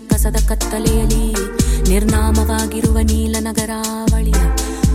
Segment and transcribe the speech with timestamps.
[0.00, 1.32] ಕಲೆಯಲಿ
[1.90, 4.34] ನಿರ್ನಾಮವಾಗಿರುವ ನೀಲನಗರಾವಳಿಯ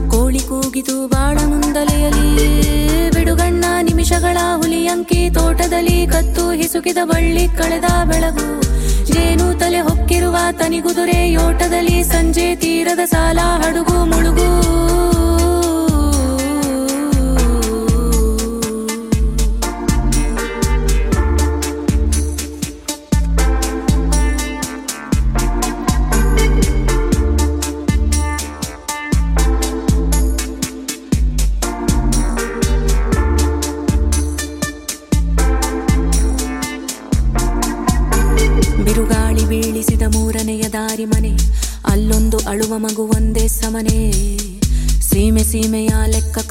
[0.07, 3.09] ಕೋಳಿ ಕೂಗಿತು ಬಾಳ ಮುಂದಲೆಯಲಿ.
[3.11, 8.61] ಬಿಡುಗಣ್ಣ ನಿಮಿಷಗಳ ಹುಲಿಯಂಕಿ ತೋಟದಲ್ಲಿ ಕತ್ತು ಹಿಸುಕಿದ ಬಳ್ಳಿ ಕಳೆದ ಬೆಳಗು.
[9.05, 14.92] ಜೇನು ತಲೆ ಹೊಕ್ಕಿರುವ ತನಿಗುದುರೆ ಯೋಟದಲ್ಲಿ ಸಂಜೆ ತೀರದ ಸಾಲ ಹಡುಗು ಮುಳುಗು.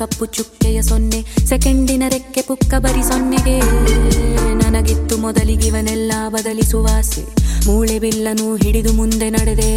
[0.02, 3.58] ಕಪ್ಪು ಚುಕ್ಕೆಯ ಸೊನ್ನೆ, ಸೆಕೆಂಡಿನ ರೆಕ್ಕೆ ಪುಕ್ಕ ಬರಿ ಸೊನ್ನೆಗೆ.
[4.52, 7.22] ನನಗಿತ್ತು ಮೊದಲಿಗಿವನೆಲ್ಲ ಬದಲಿಸುವ ಆಸೆ,
[7.66, 9.72] ಮೂಳೆ ಬಿಲ್ಲನು ಹಿಡಿದು ಮುಂದೆ ನಡೆದೆ.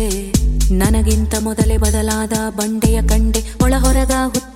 [0.71, 4.54] ನನಗಿಂತ ಮೊದಲೇ ಬದಲಾದ ಬಂಡೆಯ ಕಂಡೆ ಒಳ ಹೊರಗ ಹುತ್ತಗಳ ಹತ್ತಿ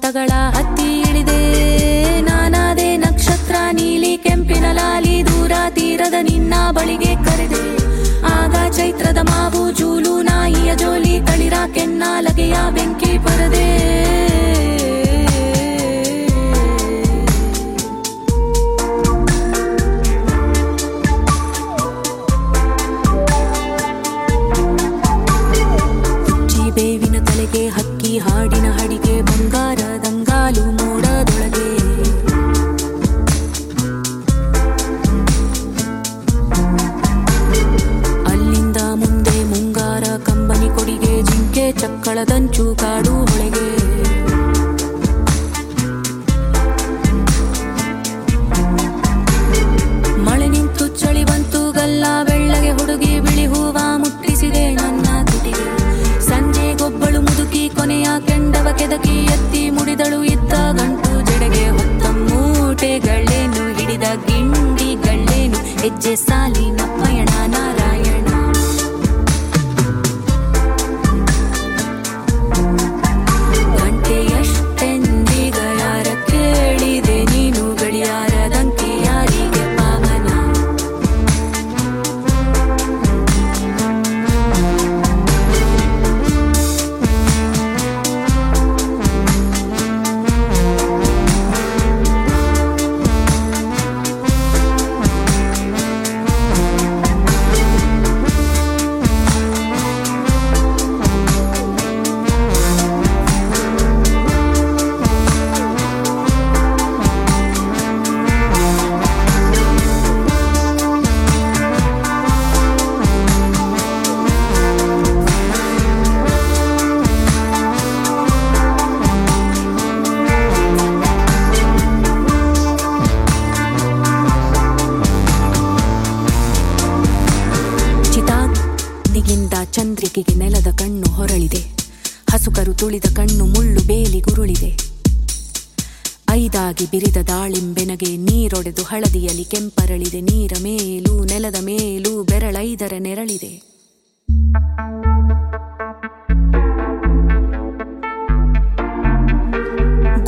[143.43, 143.51] ನೆರಳಿದೆ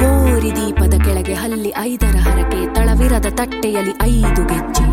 [0.01, 4.85] ಗೋರಿ ದೀಪದ ಕೆಳಗೆ ಹಲ್ಲಿ ಐದರ ಹರಕೆ ತಳವಿರದ ತಟ್ಟೆಯಲ್ಲಿ ಐದು ಗೆಜ್ಜೆ.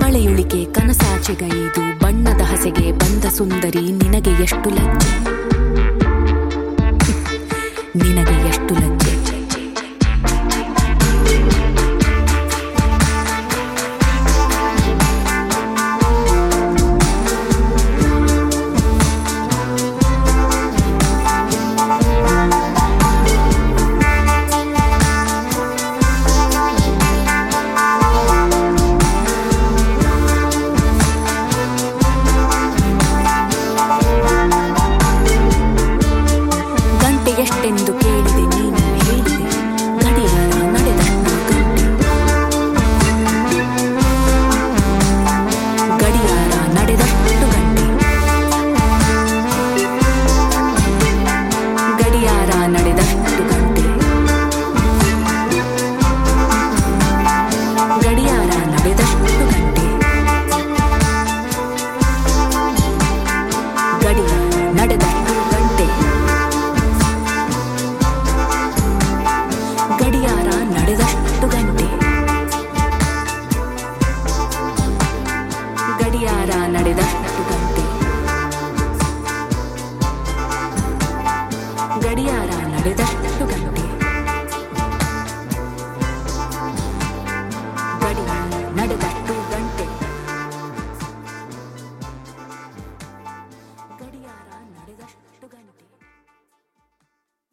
[0.00, 5.12] ಪಳೆಯುಳಿಕೆ ಕನಸಾಚೆಗೈದು ಬಣ್ಣದ ಹಸೆಗೆ ಬಂದ ಸುಂದರಿ ನಿನಗೆ ಎಷ್ಟು ಲಜ್ಜೆ.